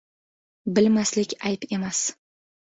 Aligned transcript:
•Bilmaslik 0.79 1.35
ayb 1.51 1.69
emas. 1.79 2.01